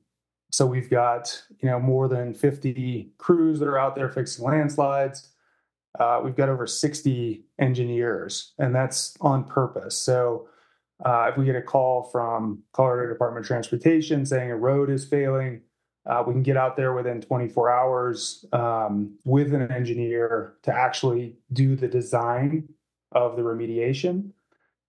[0.51, 5.29] so we've got you know more than 50 crews that are out there fixing landslides.
[5.99, 9.97] Uh, we've got over 60 engineers, and that's on purpose.
[9.97, 10.47] So
[11.03, 15.05] uh, if we get a call from Colorado Department of Transportation saying a road is
[15.05, 15.61] failing,
[16.05, 21.35] uh, we can get out there within 24 hours um, with an engineer to actually
[21.53, 22.67] do the design
[23.11, 24.31] of the remediation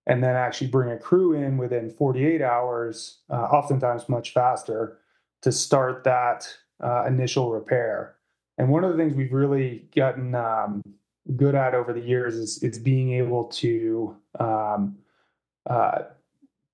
[0.07, 4.99] and then actually bring a crew in within 48 hours, uh, oftentimes much faster,
[5.43, 6.49] to start that
[6.83, 8.17] uh, initial repair.
[8.59, 10.83] And one of the things we've really gotten um,
[11.37, 14.97] good at over the years is, is being able to um,
[15.69, 16.03] uh,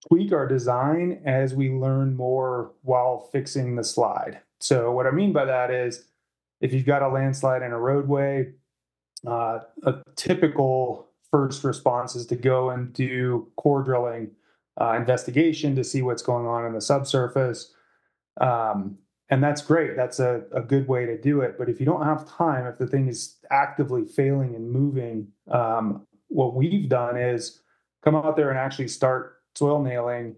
[0.09, 4.41] tweak our design as we learn more while fixing the slide.
[4.61, 6.05] So, what I mean by that is
[6.61, 8.53] if you've got a landslide in a roadway,
[9.27, 14.31] uh, a typical first response is to go and do core drilling
[14.81, 17.73] uh, investigation to see what's going on in the subsurface.
[18.41, 18.99] Um,
[19.31, 19.97] and that's great.
[19.97, 21.57] That's a, a good way to do it.
[21.59, 26.07] But if you don't have time, if the thing is actively failing and moving, um,
[26.29, 27.61] what we've done is
[28.03, 30.37] come out there and actually start soil nailing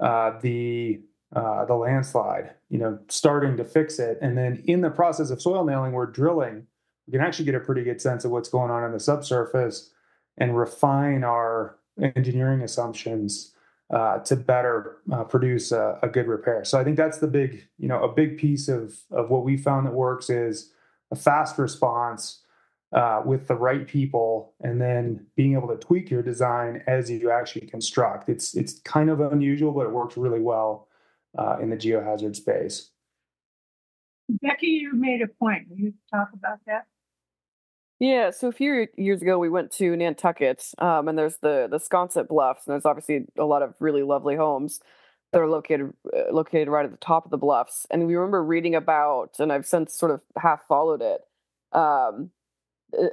[0.00, 1.00] uh, the
[1.34, 2.50] uh, the landslide.
[2.68, 6.06] You know, starting to fix it, and then in the process of soil nailing, we're
[6.06, 6.66] drilling.
[7.06, 9.92] We can actually get a pretty good sense of what's going on in the subsurface
[10.38, 11.78] and refine our
[12.16, 13.54] engineering assumptions
[13.90, 16.64] uh, to better uh, produce a, a, good repair.
[16.64, 19.56] So I think that's the big, you know, a big piece of of what we
[19.56, 20.72] found that works is
[21.10, 22.40] a fast response
[22.92, 27.30] uh, with the right people and then being able to tweak your design as you
[27.30, 28.28] actually construct.
[28.28, 30.88] It's it's kind of unusual, but it works really well
[31.38, 32.90] uh, in the geohazard space.
[34.28, 35.68] Becky, you made a point.
[35.68, 36.86] Will you talk about that?
[37.98, 41.78] Yeah, so a few years ago we went to Nantucket, um, and there's the the
[41.78, 44.80] Sconset Bluffs, and there's obviously a lot of really lovely homes
[45.32, 47.86] that are located uh, located right at the top of the bluffs.
[47.90, 51.22] And we remember reading about, and I've since sort of half followed it,
[51.72, 52.30] um,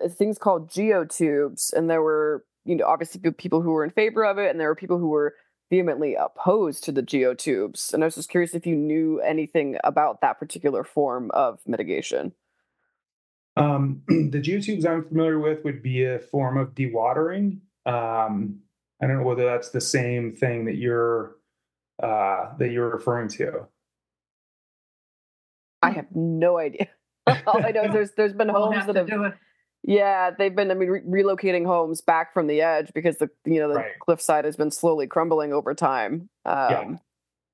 [0.10, 4.38] things called geotubes, and there were you know obviously people who were in favor of
[4.38, 5.36] it, and there were people who were
[5.70, 7.94] vehemently opposed to the geotubes.
[7.94, 12.34] And I was just curious if you knew anything about that particular form of mitigation.
[13.56, 17.60] Um, the geotubes I'm familiar with would be a form of dewatering.
[17.86, 18.60] Um,
[19.02, 21.36] I don't know whether that's the same thing that you're
[22.02, 23.68] uh, that you're referring to.
[25.82, 26.88] I have no idea.
[27.48, 29.08] All I know is there's there's been homes that have
[29.84, 33.60] yeah, they've been I mean re- relocating homes back from the edge because the you
[33.60, 34.00] know the right.
[34.00, 36.30] cliffside has been slowly crumbling over time.
[36.46, 36.96] Um, yeah.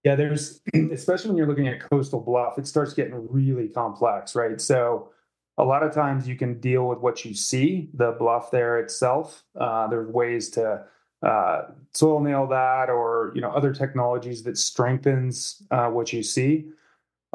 [0.04, 0.62] yeah, there's
[0.92, 4.60] especially when you're looking at coastal bluff, it starts getting really complex, right?
[4.60, 5.12] So
[5.58, 9.44] a lot of times you can deal with what you see, the bluff there itself.
[9.60, 10.84] Uh, there's ways to
[11.26, 11.62] uh,
[11.94, 16.66] soil nail that, or you know other technologies that strengthens uh, what you see.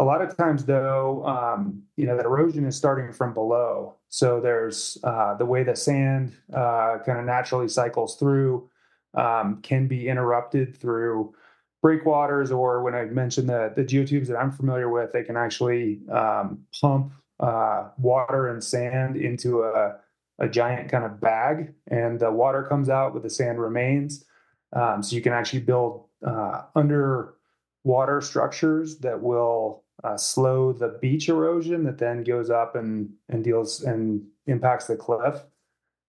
[0.00, 3.96] A lot of times, though, um, you know that erosion is starting from below.
[4.08, 8.70] So there's uh, the way the sand uh, kind of naturally cycles through
[9.12, 11.34] um, can be interrupted through
[11.82, 16.00] breakwaters, or when I mentioned the the geotubes that I'm familiar with, they can actually
[16.08, 19.98] um, pump uh, water and sand into a,
[20.38, 24.24] a giant kind of bag, and the water comes out, but the sand remains.
[24.72, 31.28] Um, so you can actually build uh, underwater structures that will uh, slow the beach
[31.28, 35.42] erosion that then goes up and and deals and impacts the cliff.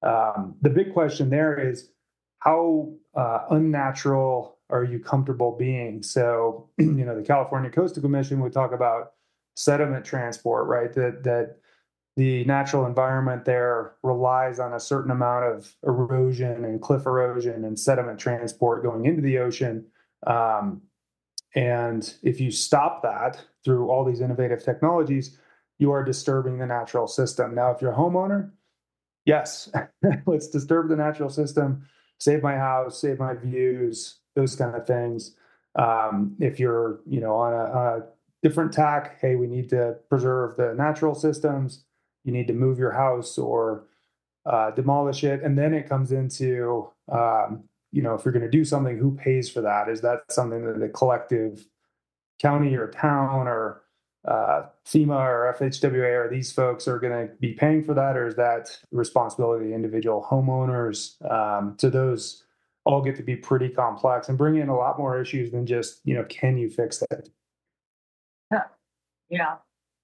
[0.04, 1.90] Um, the big question there is
[2.40, 6.02] how uh, unnatural are you comfortable being?
[6.02, 9.14] So, you know, the California Coastal Commission would talk about
[9.56, 10.92] sediment transport, right?
[10.94, 11.58] That that
[12.18, 17.80] the natural environment there relies on a certain amount of erosion and cliff erosion and
[17.80, 19.86] sediment transport going into the ocean.
[20.28, 20.82] Um,
[21.56, 25.38] and if you stop that through all these innovative technologies,
[25.80, 27.56] you are disturbing the natural system.
[27.56, 28.52] Now, if you're a homeowner,
[29.26, 29.72] yes,
[30.26, 31.86] let's disturb the natural system,
[32.20, 35.36] save my house, save my views, those kind of things.
[35.76, 38.04] Um, if you're, you know, on a, a
[38.44, 41.84] different tack, hey, we need to preserve the natural systems
[42.24, 43.86] you need to move your house or
[44.46, 45.44] uh, demolish it.
[45.44, 49.16] And then it comes into, um, you know, if you're going to do something, who
[49.16, 49.90] pays for that?
[49.90, 51.68] Is that something that the collective
[52.42, 53.84] county or town or
[54.28, 58.28] uh, FEMA or FHWA or these folks are going to be paying for that, or
[58.28, 61.22] is that responsibility of the individual homeowners?
[61.30, 62.44] Um, so those
[62.86, 66.02] all get to be pretty complex and bring in a lot more issues than just
[66.04, 67.30] you know can you fix it?
[69.32, 69.56] Yeah.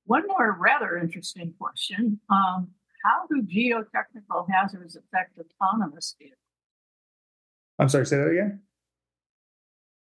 [0.06, 2.20] One more rather interesting question.
[2.30, 2.70] Um,
[3.04, 6.40] how do geotechnical hazards affect autonomous vehicles?
[7.80, 8.62] I'm sorry, say that again.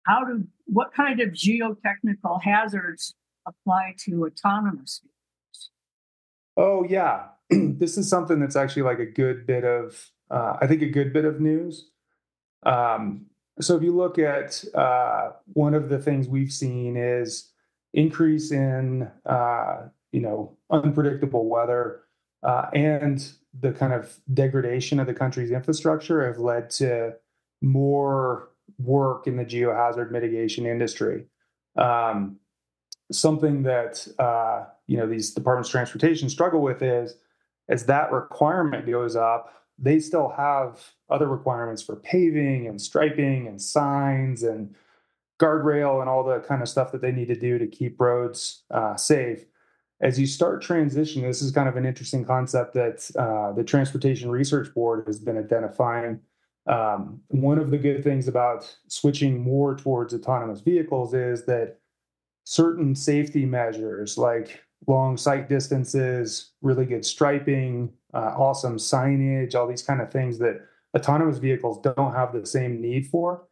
[0.07, 3.15] How do what kind of geotechnical hazards
[3.47, 5.71] apply to autonomous vehicles?
[6.57, 10.83] Oh yeah, this is something that's actually like a good bit of, uh, I think,
[10.83, 11.91] a good bit of news.
[12.65, 13.27] Um,
[13.61, 17.53] so if you look at uh, one of the things we've seen is
[17.93, 22.03] increase in uh, you know unpredictable weather
[22.43, 27.13] uh, and the kind of degradation of the country's infrastructure have led to
[27.61, 28.49] more
[28.79, 31.27] work in the geohazard mitigation industry.
[31.77, 32.39] Um,
[33.13, 37.17] something that uh, you know these departments of transportation struggle with is
[37.69, 43.63] as that requirement goes up, they still have other requirements for paving and striping and
[43.63, 44.75] signs and
[45.41, 48.63] guardrail and all the kind of stuff that they need to do to keep roads
[48.71, 49.47] uh, safe.
[50.03, 54.31] As you start transitioning, this is kind of an interesting concept that uh, the Transportation
[54.31, 56.21] Research Board has been identifying.
[56.71, 61.79] Um, one of the good things about switching more towards autonomous vehicles is that
[62.45, 69.83] certain safety measures like long sight distances, really good striping, uh, awesome signage, all these
[69.83, 70.61] kind of things that
[70.97, 73.49] autonomous vehicles don't have the same need for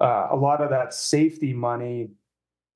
[0.00, 2.10] uh, a lot of that safety money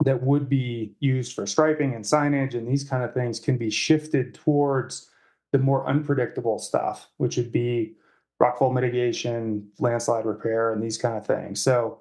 [0.05, 3.71] that would be used for striping and signage and these kind of things can be
[3.71, 5.11] shifted towards
[5.53, 7.95] the more unpredictable stuff, which would be
[8.41, 11.61] rockfall mitigation, landslide repair, and these kind of things.
[11.63, 12.01] So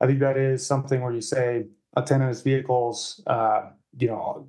[0.00, 1.66] I think that is something where you say
[1.96, 4.48] autonomous vehicles, uh, you know,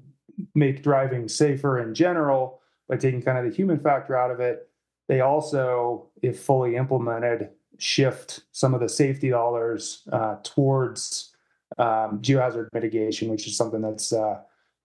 [0.56, 2.60] make driving safer in general
[2.90, 4.70] by taking kind of the human factor out of it.
[5.08, 11.36] They also, if fully implemented, shift some of the safety dollars uh, towards
[11.78, 14.40] um, geohazard mitigation, which is something that's uh,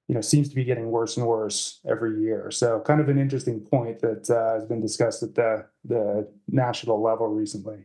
[0.09, 2.51] you know seems to be getting worse and worse every year.
[2.51, 7.03] So, kind of an interesting point that uh, has been discussed at the the national
[7.03, 7.85] level recently.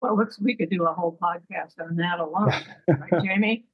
[0.00, 2.52] Well, looks we could do a whole podcast on that alone,
[2.88, 3.66] right, Jamie?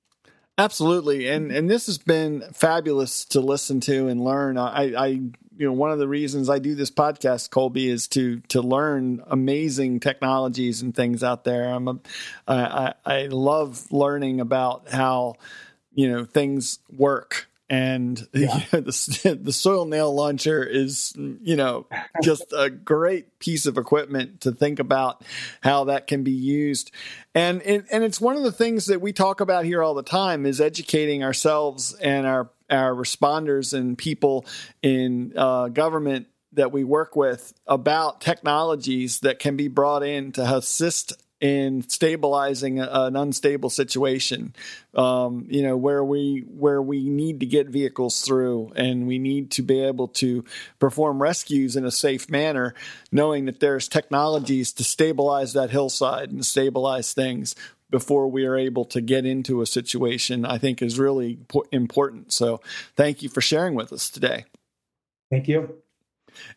[0.58, 4.58] Absolutely, and and this has been fabulous to listen to and learn.
[4.58, 5.32] I, I, you
[5.66, 10.00] know, one of the reasons I do this podcast, Colby, is to to learn amazing
[10.00, 11.70] technologies and things out there.
[11.70, 11.98] I'm a,
[12.48, 15.36] I, I love learning about how
[15.98, 18.62] you know things work and yeah.
[18.70, 21.88] the the soil nail launcher is you know
[22.22, 25.24] just a great piece of equipment to think about
[25.60, 26.92] how that can be used
[27.34, 30.04] and it, and it's one of the things that we talk about here all the
[30.04, 34.46] time is educating ourselves and our our responders and people
[34.82, 40.42] in uh, government that we work with about technologies that can be brought in to
[40.42, 44.54] assist in stabilizing an unstable situation.
[44.94, 49.50] Um, you know where we where we need to get vehicles through, and we need
[49.52, 50.44] to be able to
[50.78, 52.74] perform rescues in a safe manner,
[53.12, 57.54] knowing that there's technologies to stabilize that hillside and stabilize things
[57.90, 60.44] before we are able to get into a situation.
[60.44, 61.38] I think is really
[61.70, 62.32] important.
[62.32, 62.60] So,
[62.96, 64.44] thank you for sharing with us today.
[65.30, 65.82] Thank you.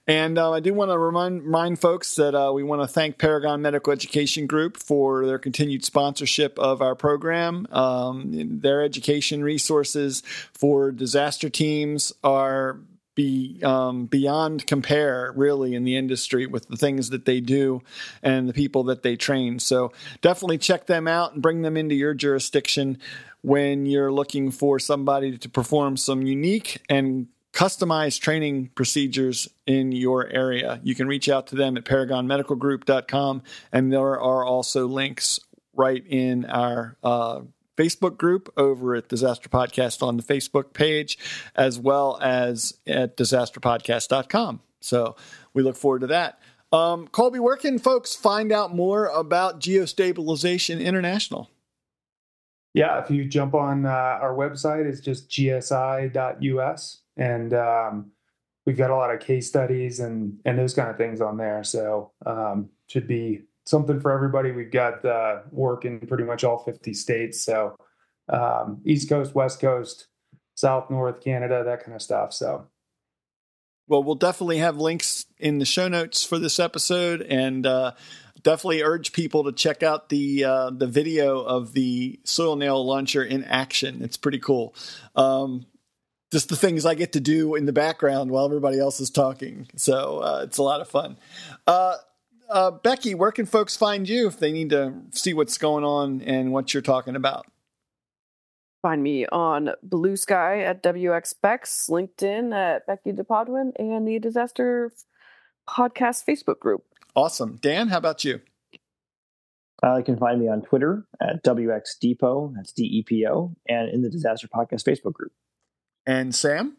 [0.07, 3.17] And uh, I do want to remind, remind folks that uh, we want to thank
[3.17, 7.67] Paragon Medical Education Group for their continued sponsorship of our program.
[7.71, 10.23] Um, their education resources
[10.53, 12.79] for disaster teams are
[13.15, 17.81] be um, beyond compare really in the industry with the things that they do
[18.23, 21.93] and the people that they train so definitely check them out and bring them into
[21.93, 22.97] your jurisdiction
[23.41, 30.27] when you're looking for somebody to perform some unique and customized training procedures in your
[30.27, 30.79] area.
[30.83, 35.39] You can reach out to them at paragonmedicalgroup.com, and there are also links
[35.73, 37.41] right in our uh,
[37.77, 41.17] Facebook group over at Disaster Podcast on the Facebook page,
[41.55, 44.61] as well as at disasterpodcast.com.
[44.81, 45.15] So
[45.53, 46.39] we look forward to that.
[46.71, 51.49] Um, Colby, where can folks find out more about Geostabilization International?
[52.73, 58.11] Yeah, if you jump on uh, our website, it's just gsi.us, and um,
[58.65, 61.63] we've got a lot of case studies and and those kind of things on there.
[61.63, 64.51] So um, should be something for everybody.
[64.51, 67.75] We've got uh, work in pretty much all 50 states, so
[68.29, 70.07] um, East Coast, West Coast,
[70.55, 72.33] South, North, Canada, that kind of stuff.
[72.33, 72.67] So
[73.87, 77.91] well, we'll definitely have links in the show notes for this episode, and uh,
[78.41, 83.21] definitely urge people to check out the uh, the video of the soil nail launcher
[83.21, 84.01] in action.
[84.01, 84.73] It's pretty cool.
[85.15, 85.65] Um,
[86.31, 89.67] just the things I get to do in the background while everybody else is talking.
[89.75, 91.17] So uh, it's a lot of fun.
[91.67, 91.97] Uh,
[92.49, 96.21] uh, Becky, where can folks find you if they need to see what's going on
[96.21, 97.45] and what you're talking about?
[98.81, 104.91] Find me on Bluesky at WXBex, LinkedIn at Becky DePodwin, and the Disaster
[105.69, 106.83] Podcast Facebook group.
[107.15, 107.57] Awesome.
[107.61, 108.41] Dan, how about you?
[109.83, 113.89] Uh, you can find me on Twitter at WXDepo, that's D E P O, and
[113.89, 115.31] in the Disaster Podcast Facebook group.
[116.05, 116.77] And Sam?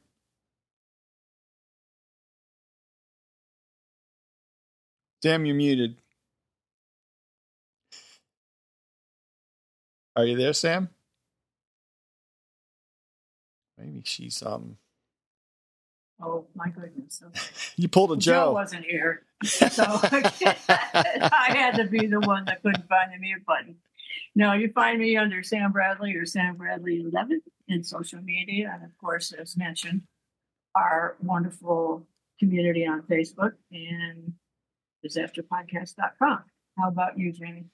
[5.23, 5.97] Sam, you're muted.
[10.17, 10.91] Are you there, Sam?
[13.79, 14.77] Maybe she's um.
[16.21, 17.23] Oh my goodness!
[17.77, 18.33] you pulled a Joe.
[18.33, 23.45] Joe wasn't here, so I had to be the one that couldn't find the mute
[23.47, 23.77] button.
[24.35, 28.85] No, you find me under Sam Bradley or Sam Bradley Eleven in social media, and
[28.85, 30.03] of course, as mentioned,
[30.75, 32.07] our wonderful
[32.39, 34.33] community on Facebook and
[35.05, 36.45] disasterpodcast.com.
[36.79, 37.67] How about you, Jamie?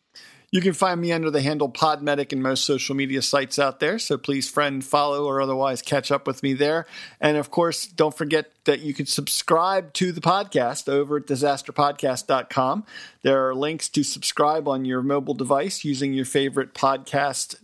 [0.51, 3.99] You can find me under the handle Podmedic in most social media sites out there.
[3.99, 6.87] So please friend, follow, or otherwise catch up with me there.
[7.21, 12.87] And of course, don't forget that you can subscribe to the podcast over at disasterpodcast.com.
[13.23, 17.57] There are links to subscribe on your mobile device using your favorite podcast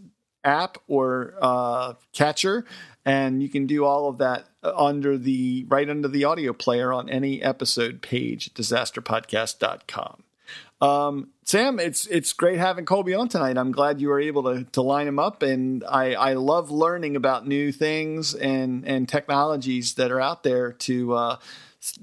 [0.45, 2.67] app or uh, catcher.
[3.07, 7.09] And you can do all of that under the right under the audio player on
[7.09, 10.23] any episode page at disasterpodcast.com.
[10.81, 13.57] Um, Sam, it's it's great having Colby on tonight.
[13.57, 17.17] I'm glad you were able to to line him up, and I I love learning
[17.17, 21.39] about new things and and technologies that are out there to uh,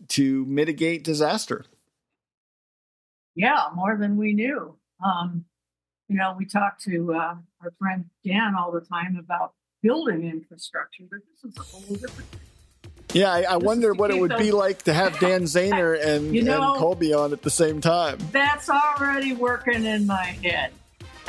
[0.10, 1.66] to mitigate disaster.
[3.36, 4.76] Yeah, more than we knew.
[5.04, 5.46] Um,
[6.08, 11.04] you know, we talk to uh, our friend Dan all the time about building infrastructure,
[11.10, 12.30] but this is a whole different
[13.14, 16.44] yeah, I, I wonder what it would be like to have Dan Zahner and, you
[16.44, 18.18] know, and Colby on at the same time.
[18.32, 20.72] That's already working in my head.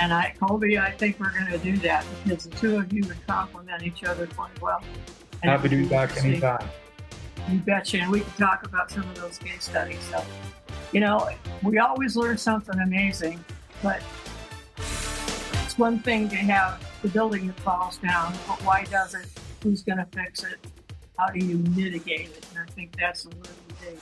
[0.01, 3.07] And I, Colby, I think we're going to do that because the two of you
[3.07, 4.83] would complement each other quite well.
[5.43, 6.67] And Happy to be back anytime.
[7.51, 7.99] You betcha.
[7.99, 10.01] And we can talk about some of those case studies.
[10.11, 10.25] So,
[10.93, 11.29] you know,
[11.63, 13.45] we always learn something amazing,
[13.83, 14.03] but
[15.63, 19.27] it's one thing to have the building that falls down, but why does it?
[19.63, 20.59] Who's going to fix it?
[21.19, 22.47] How do you mitigate it?
[22.55, 24.01] And I think that's a little bit